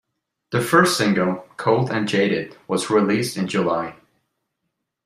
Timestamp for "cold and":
1.57-2.07